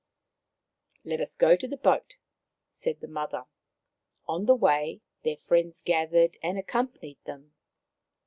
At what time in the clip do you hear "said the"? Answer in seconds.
2.71-3.07